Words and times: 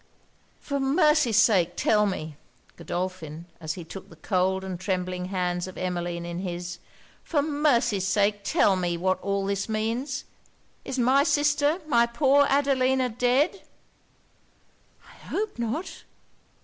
'For 0.59 0.79
mercy's 0.79 1.37
sake 1.37 1.73
tell 1.75 2.07
me,' 2.07 2.35
Godolphin, 2.75 3.45
as 3.59 3.73
he 3.75 3.83
took 3.83 4.09
the 4.09 4.15
cold 4.15 4.63
and 4.63 4.79
trembling 4.79 5.25
hands 5.25 5.67
of 5.67 5.77
Emmeline 5.77 6.25
in 6.25 6.39
his 6.39 6.79
'for 7.23 7.43
mercy's 7.43 8.07
sake 8.07 8.39
tell 8.43 8.75
me 8.75 8.97
what 8.97 9.21
all 9.21 9.45
this 9.45 9.69
means? 9.69 10.25
Is 10.83 10.97
my 10.97 11.23
sister, 11.23 11.79
my 11.85 12.07
poor 12.07 12.47
Adelina 12.49 13.09
dead?' 13.09 13.61
'I 15.07 15.13
hope 15.27 15.59
not!' 15.59 16.03